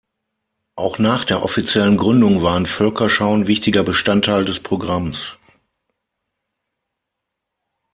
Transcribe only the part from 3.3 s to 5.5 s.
wichtiger Bestandteil des Programms.